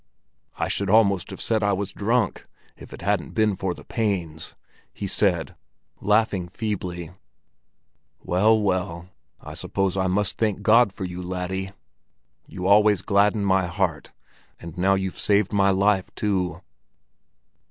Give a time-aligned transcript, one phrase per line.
[0.57, 4.55] "I should almost have said I was drunk, if it hadn't been for the pains!"
[4.91, 5.53] he said,
[5.99, 7.11] laughing feebly.
[8.23, 9.09] "Well, well,
[9.39, 11.69] I suppose I must thank God for you, laddie.
[12.47, 14.11] You always gladden my heart,
[14.59, 16.61] and now you've saved my life, too."